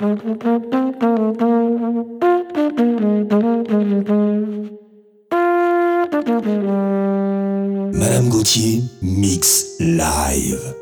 Madame 0.00 0.38
Gauthier, 8.30 8.82
mix 9.02 9.76
live. 9.80 10.74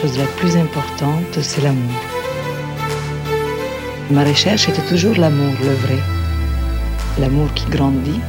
Chose 0.00 0.18
la 0.18 0.26
plus 0.38 0.56
importante, 0.56 1.38
c'est 1.42 1.62
l'amour. 1.62 2.00
Ma 4.10 4.24
recherche 4.24 4.68
était 4.68 4.86
toujours 4.88 5.16
l'amour, 5.16 5.52
le 5.62 5.74
vrai. 5.74 5.98
L'amour 7.18 7.52
qui 7.54 7.66
grandit, 7.66 8.20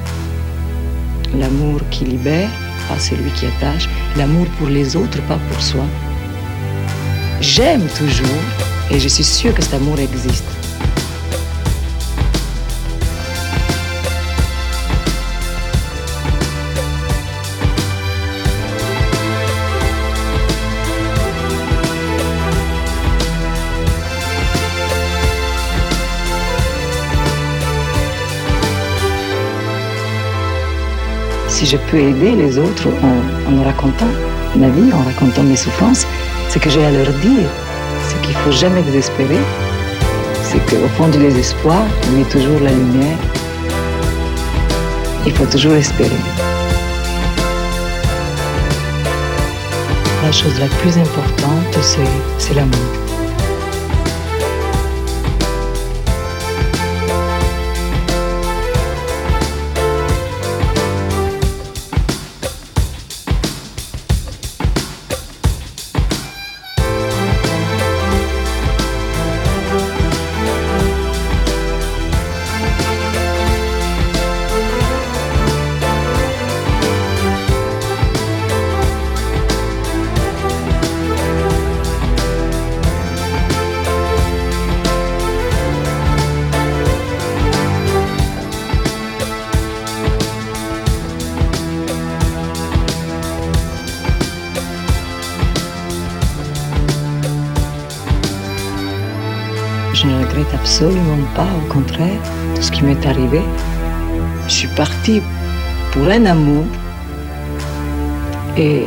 l'amour 1.40 1.80
qui 1.90 2.06
libère, 2.06 2.50
pas 2.90 3.00
celui 3.00 3.32
qui 3.32 3.46
attache, 3.46 3.88
l'amour 4.18 4.48
pour 4.58 4.68
les 4.68 4.96
autres, 4.96 5.22
pas 5.28 5.40
pour 5.50 5.62
soi. 5.62 5.86
J'aime 7.40 7.88
toujours, 7.98 8.44
et 8.90 9.00
je 9.00 9.08
suis 9.08 9.24
sûre 9.24 9.54
que 9.54 9.62
cet 9.62 9.76
amour 9.76 10.00
existe. 10.00 10.61
Je 31.72 31.78
peux 31.90 32.00
aider 32.00 32.32
les 32.32 32.60
autres 32.60 32.90
en, 33.02 33.54
en 33.56 33.64
racontant 33.64 34.12
ma 34.58 34.68
vie, 34.68 34.92
en 34.92 35.04
racontant 35.04 35.44
mes 35.44 35.56
souffrances, 35.56 36.06
ce 36.50 36.60
que 36.60 36.70
j'ai 36.70 36.84
à 36.84 36.92
leur 36.92 37.10
dire, 37.20 37.48
c'est 38.06 38.20
qu'il 38.22 38.36
ne 38.36 38.40
faut 38.40 38.52
jamais 38.52 38.82
désespérer, 38.82 39.40
c'est 40.44 40.60
qu'au 40.66 40.90
fond 40.98 41.08
du 41.08 41.18
désespoir, 41.18 41.82
il 42.12 42.20
y 42.20 42.24
a 42.24 42.26
toujours 42.26 42.60
la 42.60 42.72
lumière. 42.72 43.18
Il 45.26 45.32
faut 45.32 45.46
toujours 45.46 45.76
espérer. 45.76 46.22
La 50.24 50.32
chose 50.34 50.60
la 50.60 50.68
plus 50.80 50.98
importante, 50.98 51.78
c'est 52.38 52.54
l'amour. 52.54 53.11
Au 101.46 101.74
contraire, 101.74 102.20
tout 102.56 102.62
ce 102.62 102.72
qui 102.72 102.84
m'est 102.84 103.06
arrivé. 103.06 103.42
Je 104.48 104.52
suis 104.54 104.68
partie 104.70 105.22
pour 105.92 106.08
un 106.08 106.26
amour 106.26 106.66
et 108.58 108.86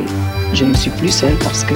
je 0.53 0.65
ne 0.65 0.73
suis 0.73 0.91
plus 0.91 1.09
seule 1.09 1.35
parce 1.43 1.63
que 1.63 1.75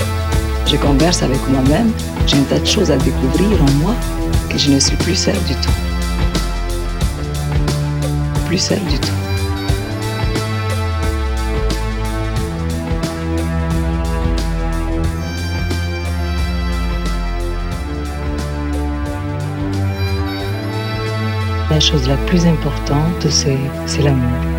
je 0.66 0.76
converse 0.78 1.24
avec 1.24 1.40
moi-même. 1.50 1.92
J'ai 2.28 2.38
un 2.38 2.44
tas 2.44 2.60
de 2.60 2.66
choses 2.66 2.92
à 2.92 2.98
découvrir 2.98 3.62
en 3.64 3.72
moi 3.84 3.96
que 4.50 4.58
je 4.58 4.72
ne 4.72 4.80
suis 4.80 4.98
plus 4.98 5.16
seule 5.16 5.42
du 5.48 5.56
tout. 5.56 5.72
Plus 8.46 8.60
seule 8.60 8.84
du 8.86 9.00
tout. 9.00 9.29
La 21.80 21.86
chose 21.86 22.10
la 22.10 22.18
plus 22.26 22.46
importante, 22.46 23.26
c'est 23.30 24.02
l'amour. 24.04 24.59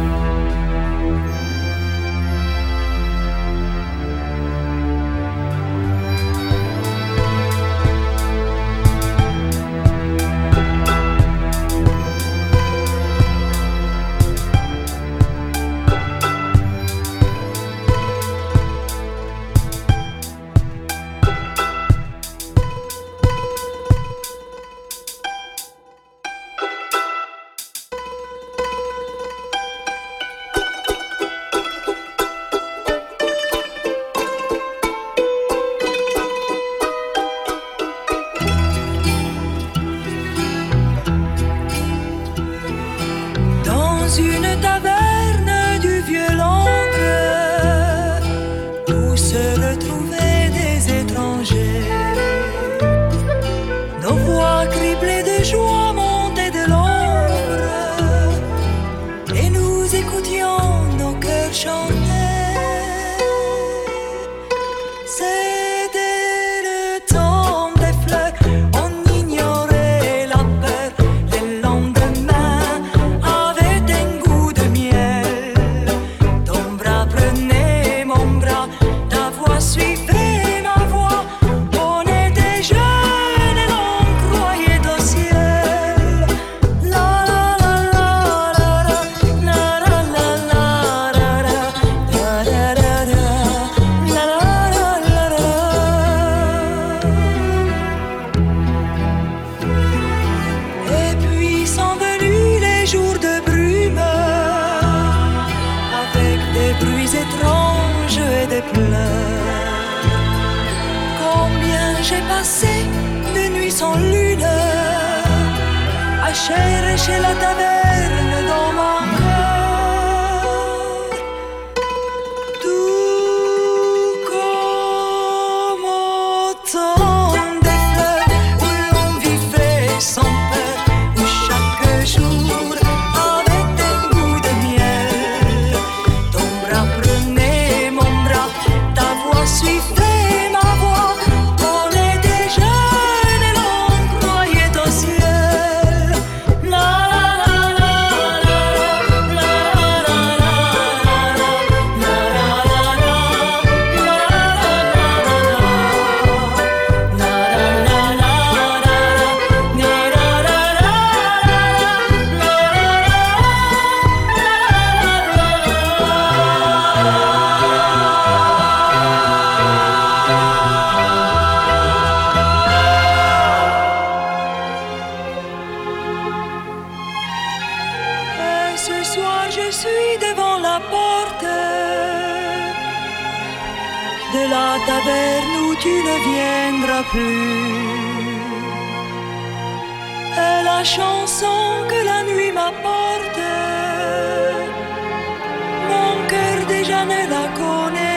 jamais 196.85 197.27
jamais 197.27 197.27
la 197.29 197.49
connaître. 197.49 198.10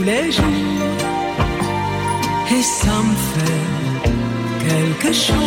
Tous 0.00 0.06
les 0.06 0.32
jours, 0.32 0.44
et 2.50 2.62
ça 2.62 2.96
me 3.08 3.14
fait 3.32 3.66
quelque 4.66 5.12
chose. 5.12 5.40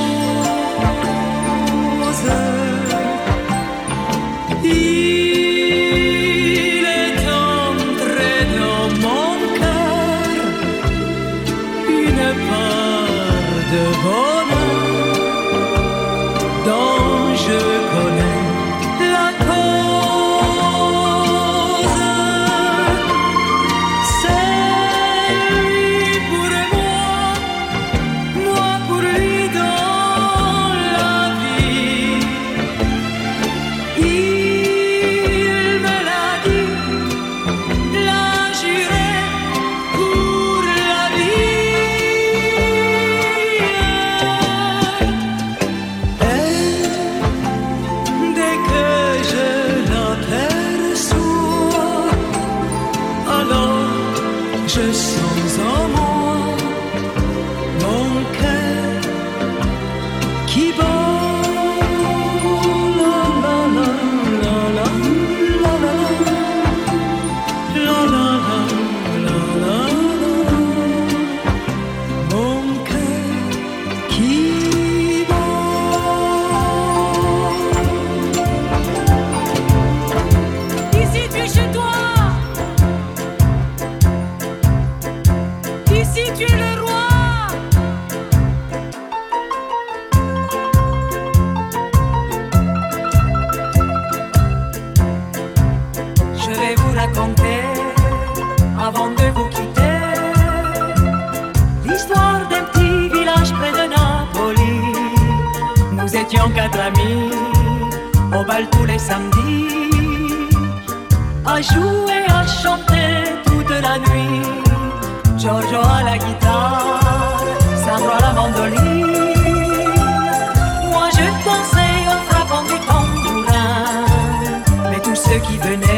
qui 125.48 125.58
venait 125.58 125.93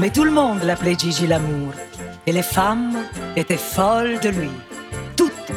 Mais 0.00 0.08
tout 0.08 0.24
le 0.24 0.30
monde 0.30 0.62
l'appelait 0.62 0.96
Gigi 0.98 1.26
l'amour 1.26 1.74
Et 2.26 2.32
les 2.32 2.42
femmes 2.42 2.96
étaient 3.36 3.58
folles 3.58 4.18
de 4.20 4.30
lui 4.30 4.50
Toutes 5.14 5.52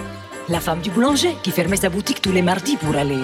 La 0.49 0.59
femme 0.59 0.81
du 0.81 0.89
boulanger 0.89 1.37
qui 1.41 1.51
fermait 1.51 1.77
sa 1.77 1.89
boutique 1.89 2.21
tous 2.21 2.33
les 2.33 2.41
mardis 2.41 2.75
pour 2.75 2.95
aller 2.95 3.23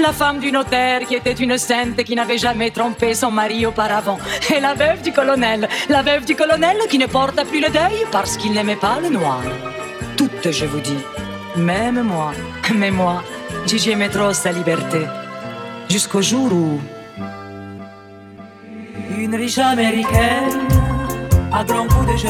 la 0.00 0.12
femme 0.12 0.38
du 0.38 0.52
notaire 0.52 1.00
qui 1.08 1.16
était 1.16 1.32
une 1.32 1.58
sainte 1.58 1.98
et 1.98 2.04
qui 2.04 2.14
n'avait 2.14 2.38
jamais 2.38 2.70
trompé 2.70 3.14
son 3.14 3.32
mari 3.32 3.66
auparavant. 3.66 4.16
Et 4.54 4.60
la 4.60 4.72
veuve 4.72 5.02
du 5.02 5.12
colonel, 5.12 5.68
la 5.88 6.02
veuve 6.02 6.24
du 6.24 6.36
colonel 6.36 6.76
qui 6.88 6.98
ne 6.98 7.06
porta 7.06 7.44
plus 7.44 7.60
le 7.60 7.68
deuil 7.68 8.06
parce 8.12 8.36
qu'il 8.36 8.52
n'aimait 8.52 8.76
pas 8.76 9.00
le 9.00 9.08
noir. 9.08 9.42
Toutes, 10.16 10.52
je 10.52 10.66
vous 10.66 10.78
dis. 10.78 10.98
Même 11.56 12.02
moi. 12.02 12.30
Mais 12.76 12.92
moi, 12.92 13.24
Gigi 13.66 13.90
aimait 13.90 14.08
trop 14.08 14.32
sa 14.32 14.52
liberté. 14.52 15.00
Jusqu'au 15.90 16.22
jour 16.22 16.52
où... 16.52 16.80
Une 19.30 19.34
riche 19.34 19.58
américaine, 19.58 20.68
à 21.52 21.62
grands 21.62 21.86
coups 21.86 22.10
de 22.10 22.16
je 22.16 22.28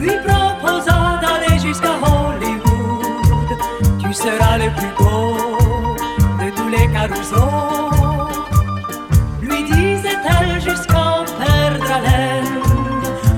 lui 0.00 0.10
proposa 0.26 1.20
d'aller 1.22 1.60
jusqu'à 1.60 1.92
Hollywood. 2.02 3.50
Tu 4.00 4.12
seras 4.12 4.58
le 4.58 4.70
plus 4.74 4.92
beau 4.98 5.36
de 6.40 6.50
tous 6.56 6.68
les 6.70 6.88
carousaux. 6.88 7.88
Lui 9.42 9.62
disait-elle 9.62 10.60
jusqu'en 10.60 11.24
perdre 11.38 11.92
haleine. 11.92 12.54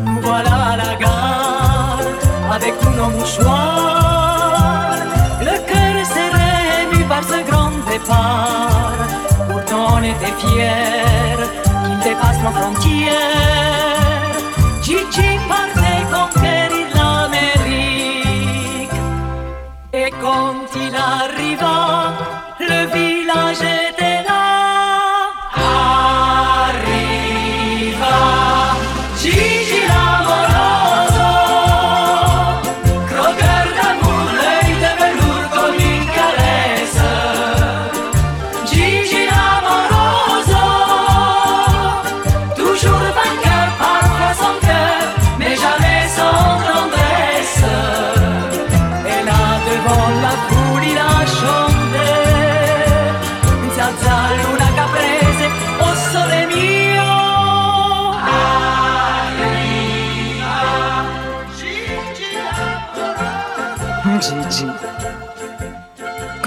Nous 0.07 0.21
voilà 0.23 0.79
la 0.79 0.95
gare 0.97 2.01
avec 2.51 2.79
tous 2.81 2.95
nos 2.97 3.11
mouchoirs. 3.11 3.56
fier, 10.39 11.39
qui 11.85 12.09
dépasse 12.09 12.41
nos 12.43 12.51
frontières. 12.51 13.86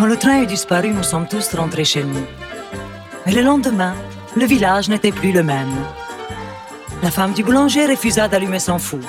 Le 0.10 0.18
train 0.18 0.42
est 0.42 0.48
disparu, 0.48 0.90
nous 0.90 1.04
sommes 1.04 1.28
tous 1.28 1.54
rentrés 1.54 1.86
chez 1.86 2.04
nous. 2.04 2.26
Mais 3.26 3.32
le 3.32 3.42
lendemain, 3.42 3.94
le 4.36 4.46
village 4.46 4.90
n'était 4.90 5.12
plus 5.12 5.32
le 5.32 5.44
même. 5.44 5.76
La 7.04 7.12
femme 7.12 7.34
du 7.34 7.44
boulanger 7.44 7.86
refusa 7.86 8.28
d'allumer 8.28 8.58
son 8.58 8.80
four. 8.80 9.06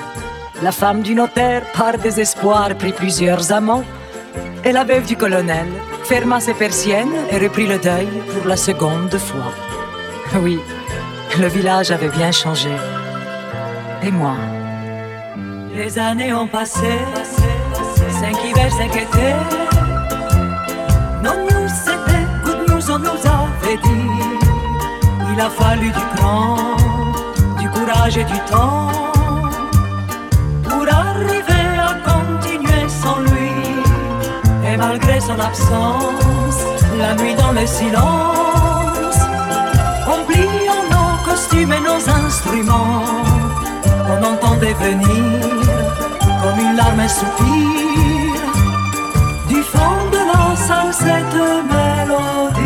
La 0.61 0.71
femme 0.71 1.01
du 1.01 1.15
notaire, 1.15 1.63
par 1.73 1.97
désespoir, 1.97 2.75
prit 2.77 2.93
plusieurs 2.93 3.51
amants. 3.51 3.83
Et 4.63 4.71
la 4.71 4.83
veuve 4.83 5.07
du 5.07 5.17
colonel 5.17 5.69
ferma 6.03 6.39
ses 6.39 6.53
persiennes 6.53 7.15
et 7.31 7.39
reprit 7.39 7.65
le 7.65 7.79
deuil 7.79 8.11
pour 8.31 8.45
la 8.47 8.55
seconde 8.55 9.17
fois. 9.17 9.53
Oui, 10.43 10.59
le 11.39 11.47
village 11.47 11.89
avait 11.89 12.09
bien 12.19 12.31
changé. 12.31 12.73
Et 14.03 14.11
moi 14.11 14.35
Les 15.75 15.97
années 15.97 16.31
ont 16.31 16.47
passé, 16.47 16.91
cinq 18.21 18.37
hivers, 18.45 18.71
cinq 18.71 18.95
étés. 18.95 19.60
Nous 21.23 21.67
c'était 21.67 22.25
good 22.43 22.69
news, 22.69 22.91
on 22.91 22.99
nous 22.99 23.21
avait 23.25 23.77
dit. 23.77 24.11
Il 25.33 25.39
a 25.39 25.49
fallu 25.49 25.87
du 25.87 26.05
cran, 26.15 26.57
du 27.59 27.69
courage 27.69 28.17
et 28.17 28.23
du 28.23 28.39
temps 28.51 28.89
pour 30.63 30.85
arriver 30.91 31.67
à 31.89 31.93
continuer 32.09 32.89
sans 32.89 33.19
lui. 33.19 33.51
Et 34.67 34.77
malgré 34.77 35.19
son 35.19 35.39
absence, 35.39 36.59
la 36.97 37.13
nuit 37.15 37.35
dans 37.35 37.51
le 37.51 37.65
silence, 37.65 39.19
en 40.07 40.25
pliant 40.27 40.83
nos 40.91 41.29
costumes 41.29 41.73
et 41.73 41.81
nos 41.81 42.09
instruments, 42.25 43.03
on 44.09 44.23
entendait 44.23 44.73
venir 44.73 45.41
comme 46.41 46.59
une 46.59 46.75
larme 46.75 46.99
un 46.99 47.07
soupir 47.07 48.20
la 50.71 50.91
salle 50.91 50.93
cette 50.93 51.35
mélodie. 51.69 52.60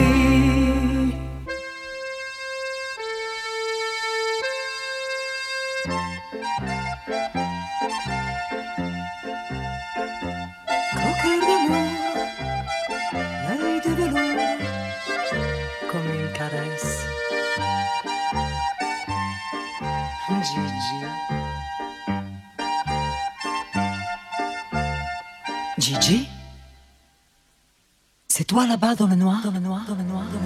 Toi 28.56 28.66
là-bas 28.68 28.96
dans 28.96 29.08
le 29.08 29.16
noir, 29.16 29.42
dans 29.44 29.52
le 29.52 29.60
noir, 29.60 29.84
dans 29.86 29.96
le 29.96 30.04
noir, 30.04 30.24
dans 30.32 30.40
le 30.40 30.40
noir. 30.40 30.45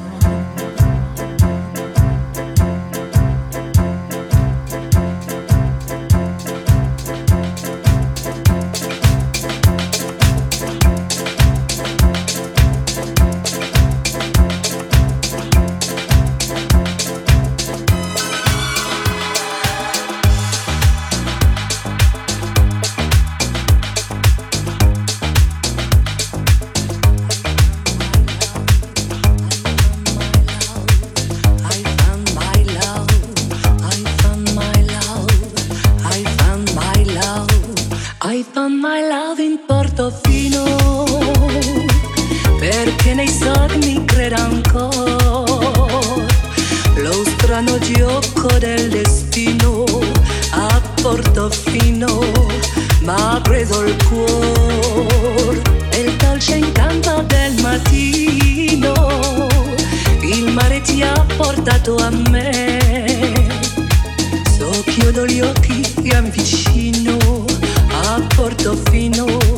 A 68.69 69.48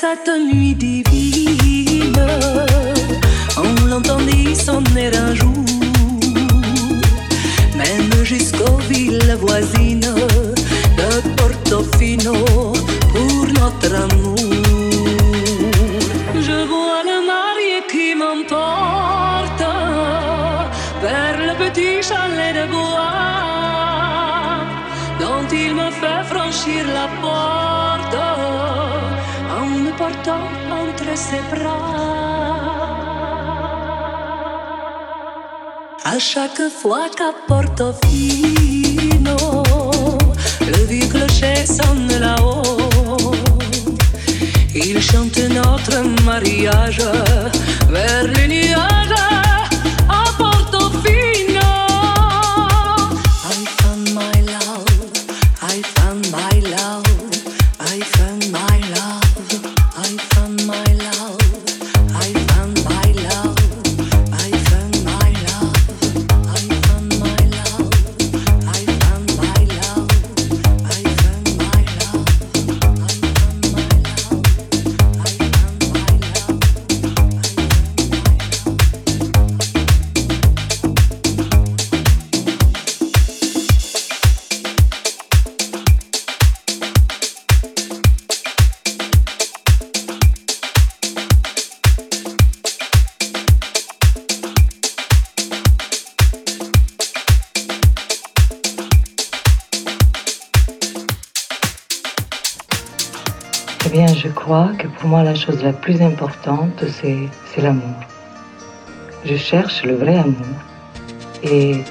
cette 0.00 0.30
nuit 0.50 0.74
divine, 0.74 2.26
on 3.58 3.86
l'entendit 3.86 4.56
sonner 4.56 5.10
un 5.14 5.34
jour, 5.34 5.64
même 7.76 8.24
jusqu'aux 8.24 8.78
villes 8.88 9.36
voisines 9.38 10.00
de 10.00 11.30
Portofino 11.36 12.32
pour 13.12 13.46
notre 13.60 13.94
amour. 13.94 14.39
ses 31.20 31.42
bras. 31.52 31.76
À 36.04 36.18
chaque 36.18 36.64
fois 36.80 37.06
qu'à 37.16 37.32
Portofino, 37.46 39.36
le 40.72 40.80
vieux 40.90 41.08
clocher 41.12 41.66
sonne 41.66 42.12
là-haut, 42.18 43.34
il 44.74 45.00
chante 45.00 45.38
notre 45.60 45.96
mariage 46.24 47.02
vers 47.90 48.24
les 48.34 48.48
nuages. 48.48 48.89
chose 105.40 105.62
la 105.62 105.72
plus 105.72 106.02
importante, 106.02 106.84
c'est 106.88 107.62
l'amour. 107.62 107.96
Je 109.24 109.36
cherche 109.36 109.82
le 109.84 109.94
vrai 109.94 110.16
amour. 110.18 110.56
Et 111.42 111.82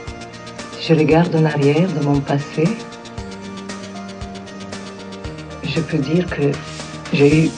si 0.74 0.94
je 0.94 0.94
regarde 0.94 1.36
en 1.36 1.46
arrière 1.46 1.90
de 1.92 2.06
mon 2.06 2.20
passé. 2.20 2.66
Je 5.64 5.82
peux 5.82 5.98
dire 5.98 6.26
que 6.28 6.52
j'ai 7.14 7.46
eu 7.46 7.50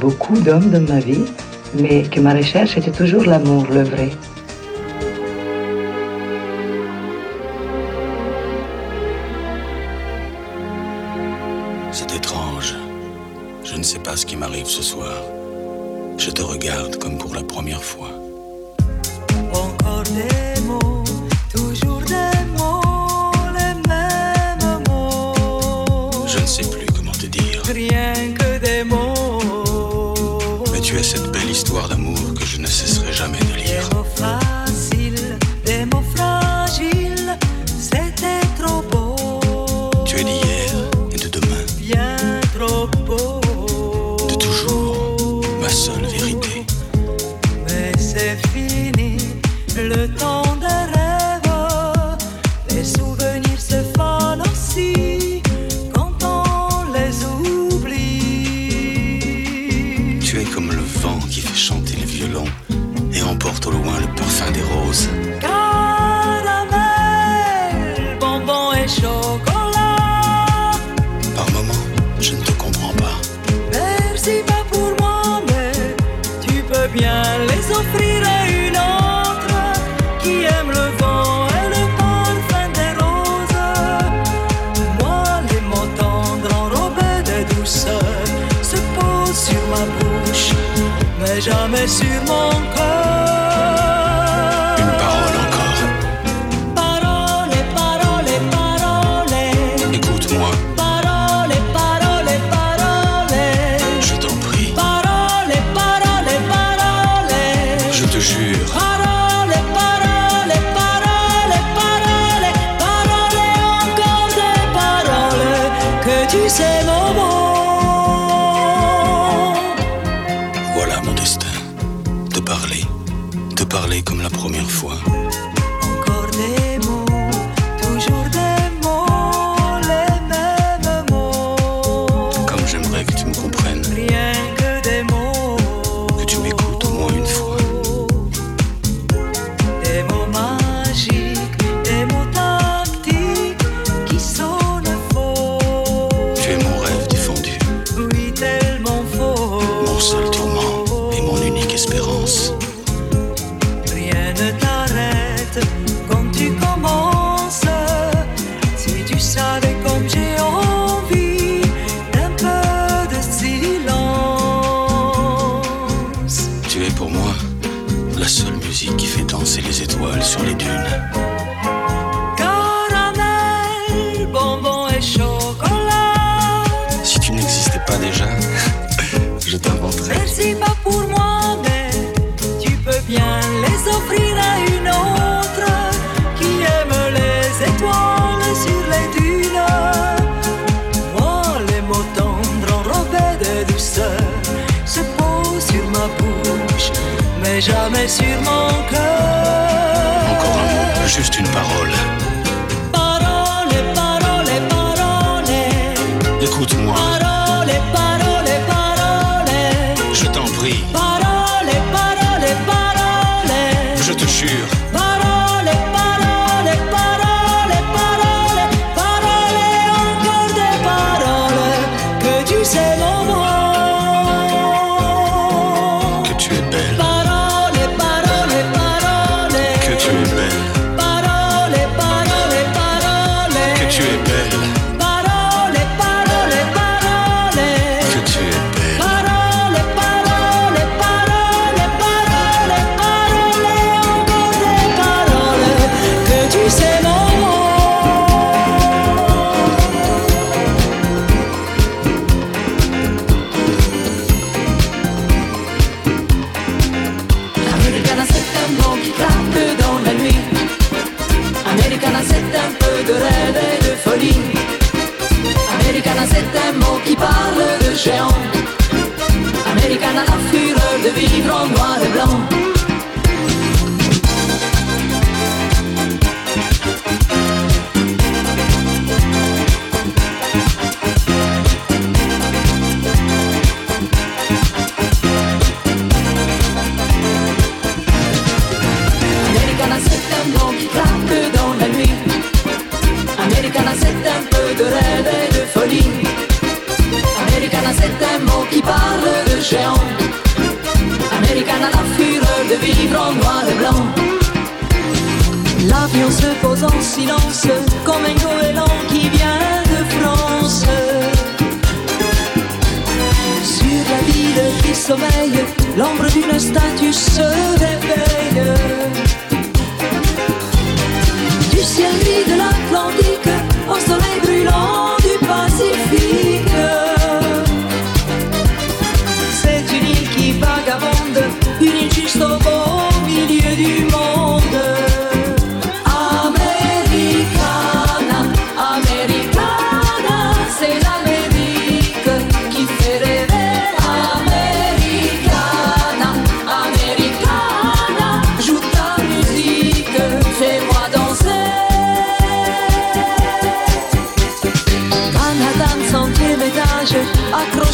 beaucoup 0.00 0.38
d'hommes 0.38 0.70
dans 0.70 0.86
ma 0.92 1.00
vie, 1.00 1.24
mais 1.74 2.02
que 2.02 2.20
ma 2.20 2.34
recherche 2.34 2.76
était 2.76 2.90
toujours 2.90 3.24
l'amour, 3.24 3.66
le 3.70 3.82
vrai. 3.82 4.10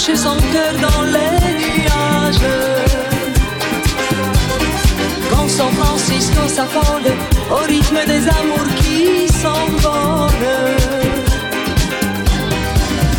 chercher 0.00 0.16
son 0.16 0.36
cœur 0.52 0.72
dans 0.80 1.02
les 1.02 1.52
nuages. 1.60 2.50
Quand 5.30 5.48
San 5.48 5.70
Francisco 5.72 6.48
s'affole 6.48 7.12
au 7.50 7.66
rythme 7.66 7.98
des 8.06 8.22
amours 8.28 8.74
qui 8.76 9.28
s'envolent. 9.28 10.56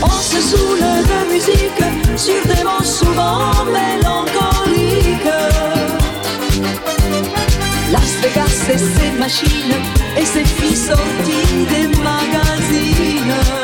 On 0.01 0.19
se 0.29 0.41
saoule 0.41 0.79
de 1.11 1.33
musique 1.33 1.83
sur 2.17 2.41
des 2.51 2.63
mots 2.63 2.83
souvent 2.83 3.65
mélancoliques. 3.77 5.37
Las 7.91 8.11
Vegas 8.21 8.59
et 8.73 8.77
ses 8.77 9.11
machines 9.19 9.77
et 10.17 10.25
ses 10.25 10.45
filles 10.45 10.75
sorties 10.75 11.65
des 11.73 11.87
magazines. 12.09 13.60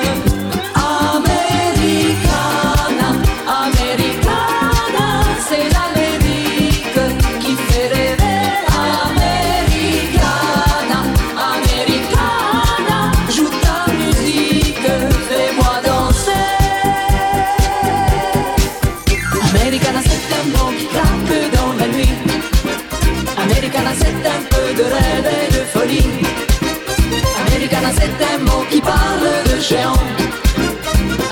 géant. 29.70 30.00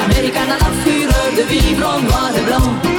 Americana, 0.03 0.57
la 0.59 0.71
fureur 0.83 1.29
de 1.37 1.43
vivre 1.43 1.87
en 1.87 2.01
noir 2.01 2.31
et 2.35 2.41
blanc. 2.41 2.94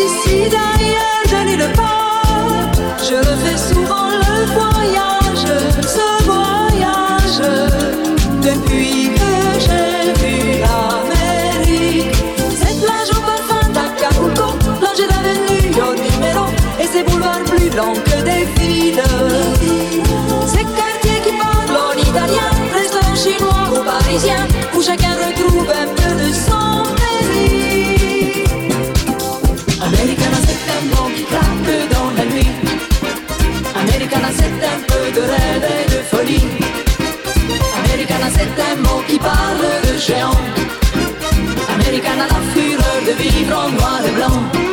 décide 0.00 0.54
à 0.54 0.76
rien, 0.78 1.10
je 1.30 1.38
n'y 1.48 1.56
le 1.56 1.68
pas. 1.72 2.22
Je 3.08 3.16
refais 3.28 3.58
souvent 3.70 4.10
le 4.24 4.36
voyage, 4.58 5.46
ce 5.96 6.08
voyage, 6.30 7.40
depuis 8.48 9.10
que 9.18 9.32
j'ai 9.64 10.12
vu 10.20 10.36
l'Amérique. 10.64 12.16
Cette 12.60 12.80
plage 12.84 13.10
au 13.16 13.20
parfum 13.30 13.66
d'Acapulco, 13.76 14.48
plongée 14.80 15.08
d'avenue 15.12 15.62
au 15.88 15.92
numéro, 16.06 16.44
et 16.80 16.86
ses 16.92 17.02
boulevards 17.02 17.44
plus 17.52 17.70
longs 17.76 18.00
que 18.08 18.18
des 18.28 18.44
villes. 18.56 19.02
Ces 20.46 20.64
quartiers 20.78 21.20
qui 21.24 21.32
parlent 21.44 21.78
en 21.88 21.94
italien, 22.08 22.50
restaurants 22.72 23.20
chinois 23.24 23.64
ou 23.72 23.84
parisiens, 23.84 24.46
où 24.74 24.82
chacun 24.82 25.14
retrouve 25.26 25.68
un 25.82 25.88
parle 39.22 39.66
de 39.86 39.98
géants, 39.98 40.40
américaine 41.74 42.20
à 42.20 42.28
la 42.34 42.40
fureur 42.52 42.98
de 43.06 43.12
vivre 43.22 43.56
en 43.56 43.70
noir 43.70 44.00
et 44.06 44.12
blanc. 44.12 44.69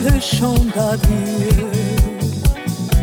Le 0.00 0.20
chant 0.20 0.54
d'adieu 0.76 1.70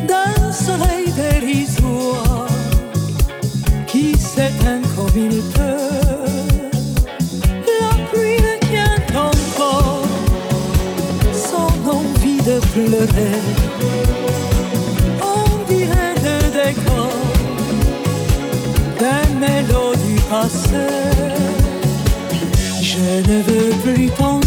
d'un 0.07 0.51
soleil 0.51 1.11
dérisoire 1.11 2.47
qui 3.87 4.15
s'éteint 4.17 4.81
comme 4.95 5.15
il 5.15 5.41
peut. 5.55 5.95
La 7.79 7.93
pluie 8.11 8.59
tient 8.69 9.19
encore 9.29 10.03
son 11.33 11.89
envie 11.89 12.37
de 12.37 12.59
pleurer. 12.73 13.41
On 15.21 15.71
dirait 15.71 16.15
le 16.27 16.37
décor 16.59 17.11
des 18.99 19.25
mélodies 19.45 20.23
passées. 20.29 21.25
Je 22.81 23.29
ne 23.29 23.41
veux 23.41 23.71
plus 23.83 24.09
penser. 24.11 24.44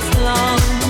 long 0.00 0.87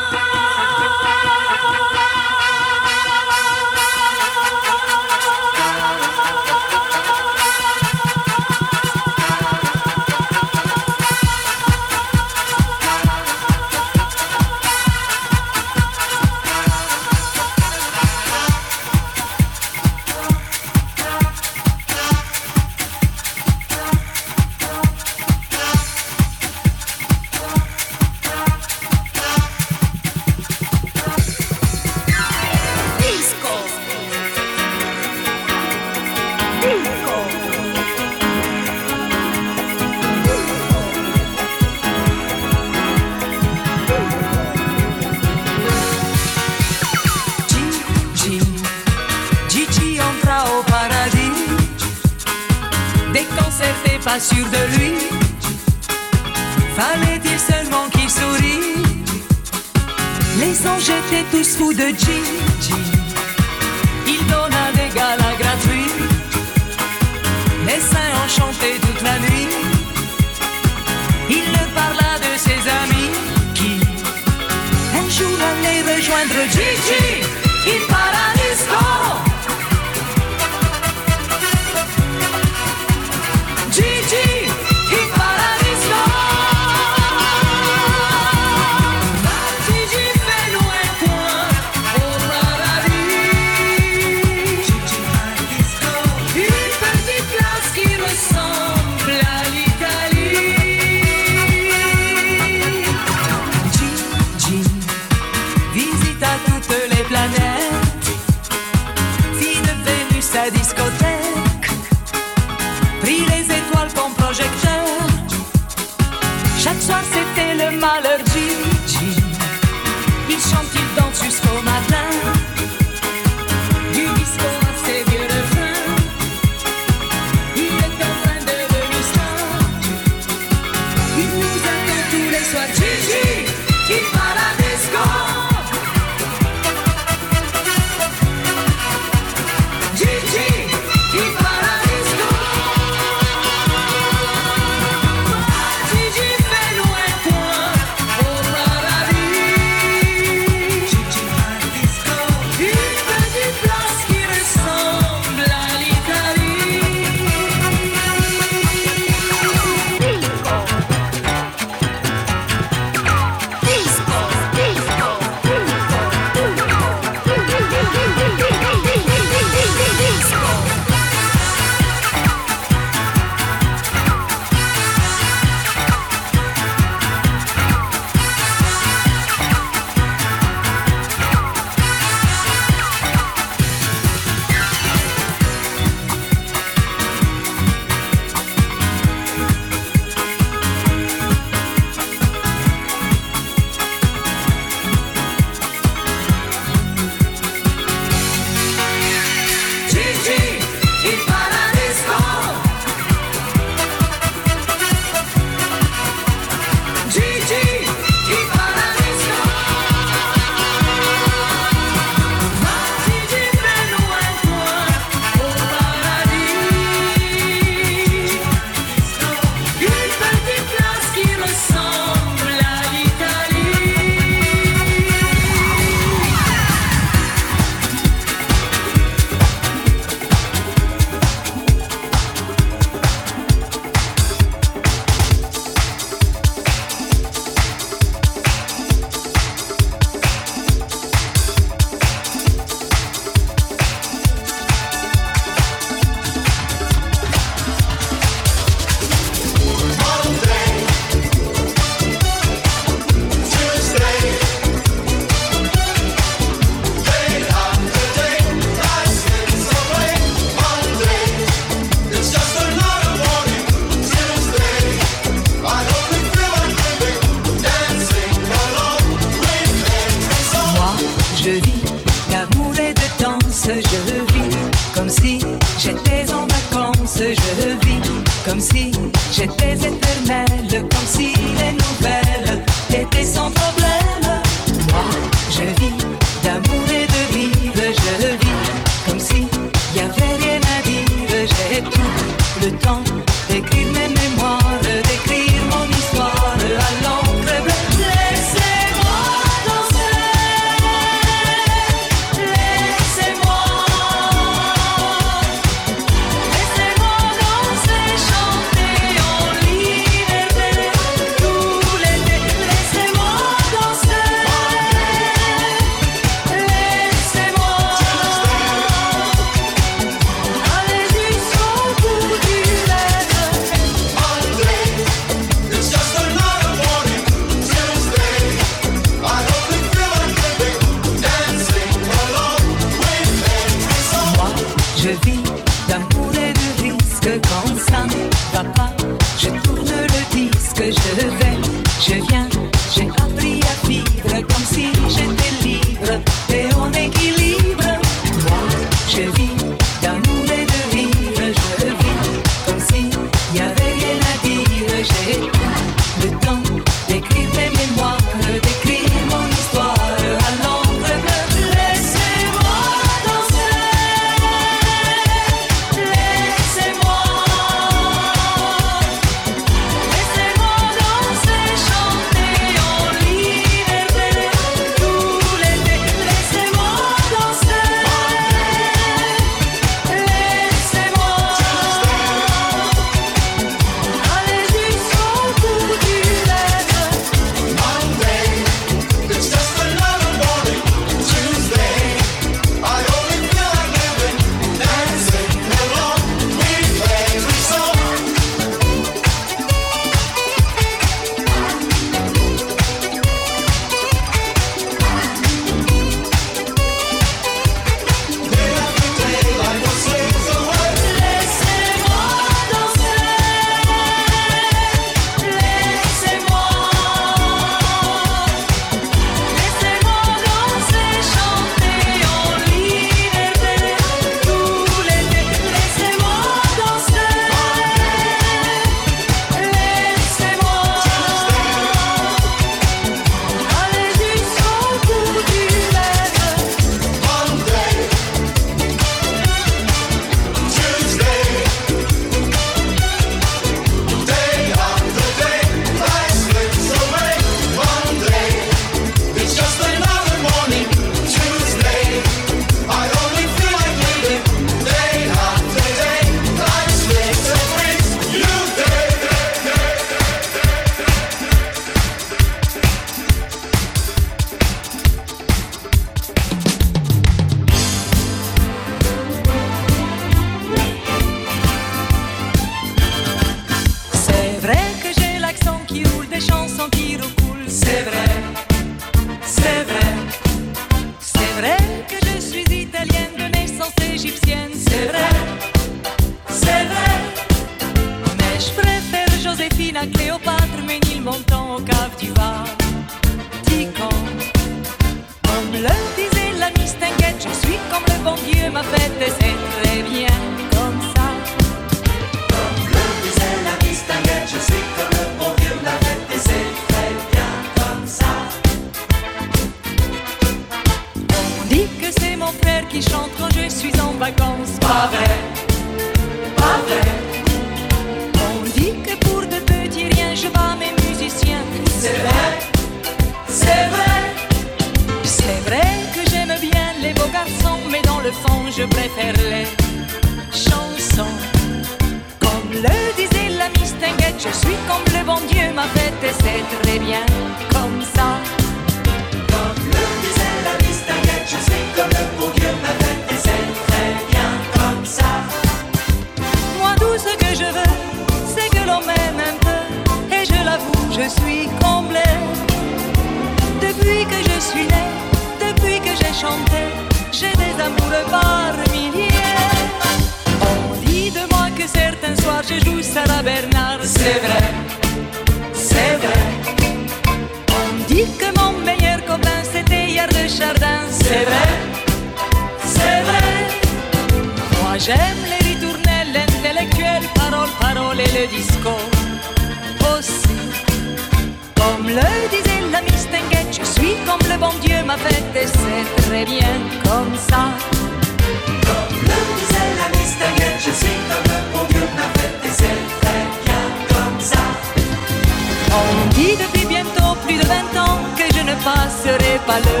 passerai 598.86 599.54
pas 599.66 599.80
le 599.88 600.00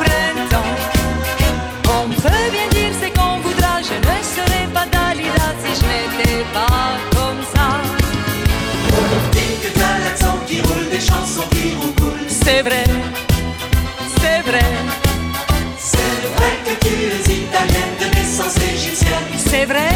printemps. 0.00 0.74
On 1.96 2.08
peut 2.22 2.46
bien 2.56 2.68
dire 2.76 2.92
c'est 3.00 3.12
qu'on 3.16 3.36
voudra, 3.46 3.72
je 3.88 3.96
ne 4.06 4.16
serai 4.34 4.62
pas 4.74 4.86
Dalida 4.94 5.48
si 5.62 5.70
je 5.78 5.84
n'étais 5.90 6.38
pas 6.56 6.88
comme 7.16 7.42
ça. 7.54 7.66
On 9.00 9.30
dit 9.36 9.54
que 9.62 9.70
t'as 9.78 9.96
l'accent 10.04 10.38
qui 10.48 10.60
roule, 10.66 10.88
des 10.90 11.00
chansons 11.10 11.48
qui 11.54 11.66
roucoulent. 11.80 12.28
C'est 12.28 12.62
vrai, 12.68 12.84
c'est 14.20 14.40
vrai, 14.48 14.68
C'est 15.92 16.20
vrai 16.34 16.52
que 16.66 16.74
tu 16.84 16.94
es 17.14 17.20
italienne 17.44 17.94
de 18.00 18.06
naissance 18.16 18.56
égyptienne. 18.74 19.28
c'est 19.50 19.66
vrai, 19.72 19.90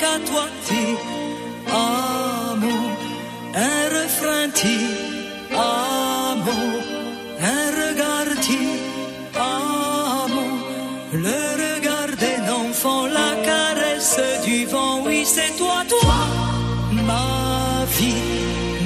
qu'à 0.00 0.18
toi, 0.28 0.46
ti 0.66 0.84
amo, 1.68 2.76
un 3.54 3.88
refrain 3.96 4.50
ti 4.52 4.78
amo, 5.52 6.58
un 7.52 7.66
regard 7.82 8.32
ti 8.46 8.62
amo, 9.34 10.46
le 11.12 11.40
regard 11.64 12.12
d'un 12.22 12.44
enfant, 12.62 13.06
la 13.18 13.30
caresse 13.48 14.20
du 14.44 14.66
vent, 14.66 15.02
oui 15.06 15.24
c'est 15.24 15.52
toi, 15.56 15.78
toi, 15.88 16.18
ma 17.08 17.84
vie, 17.96 18.24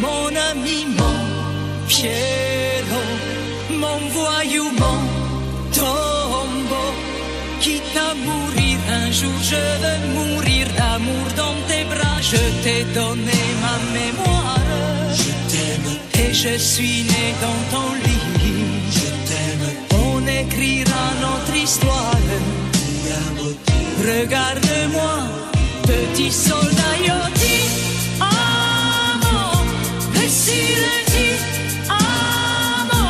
mon 0.05 0.31
ami, 0.51 0.79
mon 0.99 1.19
Piero, 1.89 3.03
mon 3.83 4.01
voyou, 4.17 4.67
mon 4.83 5.01
tombeau, 5.79 6.91
quitte 7.61 7.97
à 8.09 8.15
mourir 8.27 8.79
un 9.03 9.11
jour, 9.11 9.39
je 9.51 9.63
veux 9.83 10.01
mourir 10.17 10.60
je 12.33 12.43
t'ai 12.63 12.85
donné 12.95 13.41
ma 13.65 13.77
mémoire, 13.99 14.59
Je 15.21 15.31
t'aime, 15.51 15.91
et 16.23 16.33
je 16.33 16.57
suis 16.59 17.03
né 17.13 17.25
dans 17.45 17.61
ton 17.73 17.89
lit, 18.05 18.27
je 18.97 19.09
t'aime, 19.29 19.67
on 20.07 20.27
écrira 20.27 21.05
notre 21.27 21.55
histoire. 21.65 22.15
Regarde-moi, 24.11 25.15
petit 25.91 26.33
soldat 26.33 26.95
Yoti. 27.09 27.59
Amo, 28.21 29.39
Desireti. 30.15 31.29
Amo, 31.89 33.05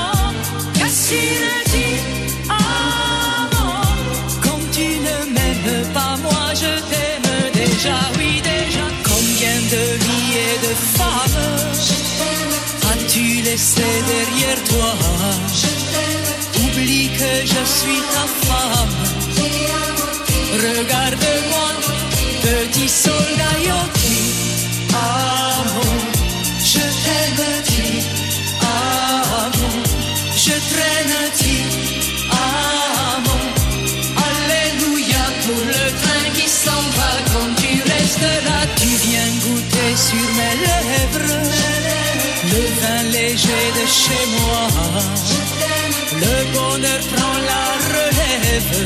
Cassireti. 0.79 1.89
Amo, 2.49 3.67
quand 4.45 4.63
tu 4.73 4.89
ne 5.07 5.17
m'aimes 5.35 5.87
pas, 5.95 6.17
moi 6.25 6.47
je 6.55 6.73
t'aime 6.91 7.33
déjà. 7.55 8.20
Je 17.61 17.66
suis 17.66 18.03
ta 18.15 18.27
femme. 18.47 18.95
Regarde-moi, 20.66 21.69
petit 22.43 22.89
soldat 22.89 23.57
Yoti. 23.69 24.20
Amo, 24.95 25.87
je 26.73 26.85
t'aime, 27.03 27.51
ti. 27.69 27.89
Amo, 28.62 29.69
je 30.45 30.57
traîne, 30.70 31.16
ti. 31.39 31.57
Amo, 32.31 33.37
Alléluia 34.31 35.24
pour 35.45 35.62
le 35.74 35.85
train 36.03 36.24
qui 36.37 36.49
s'en 36.49 36.82
va 36.97 37.12
quand 37.32 37.51
tu 37.61 37.73
restes 37.93 38.32
là. 38.49 38.61
Tu 38.77 38.89
viens 39.05 39.31
goûter 39.45 39.91
sur 40.09 40.27
mes 40.39 40.57
lèvres 40.66 41.31
le 42.53 42.62
vin 42.81 43.03
léger 43.12 43.65
de 43.78 43.87
chez 43.87 44.24
moi. 44.37 45.40
Le 46.21 46.37
bonheur 46.53 47.01
prend 47.15 47.37
la 47.51 47.65
relève. 47.95 48.77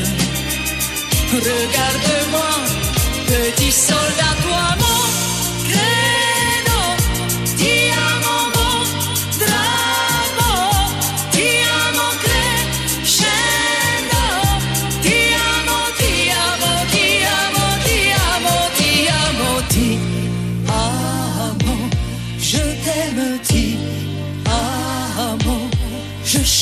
Regarde-moi, 1.33 2.51
petit 3.27 3.71
soldat, 3.71 4.33
toi 4.43 4.65
mon 4.81 5.01
créneau. 5.69 6.85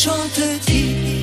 Chante, 0.03 0.59
ti 0.65 1.22